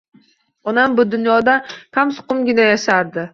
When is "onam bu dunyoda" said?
0.71-1.55